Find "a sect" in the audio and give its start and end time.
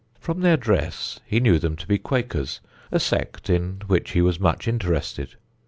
2.91-3.51